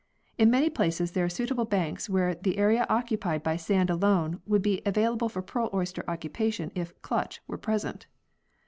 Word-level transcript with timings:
In 0.39 0.49
many 0.49 0.71
places 0.71 1.11
there 1.11 1.25
are 1.25 1.29
suitable 1.29 1.63
banks 1.65 2.09
where 2.09 2.33
the 2.33 2.57
area 2.57 2.87
occupied 2.89 3.43
by 3.43 3.55
sand 3.55 3.91
alone 3.91 4.41
would 4.47 4.63
be 4.63 4.81
available 4.83 5.29
for 5.29 5.43
pearl 5.43 5.69
oyster 5.75 6.03
occupation 6.07 6.71
if" 6.73 6.99
culch" 7.03 7.39
were 7.47 7.59
present. 7.59 8.07